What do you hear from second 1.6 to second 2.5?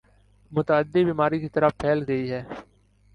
پھیل گئی ہے